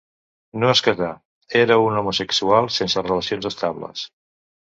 No 0.61 0.69
es 0.75 0.79
casà; 0.87 1.09
era 1.59 1.77
un 1.89 1.99
homosexual 2.01 2.71
sense 2.79 3.05
relacions 3.09 3.51
estables. 3.53 4.09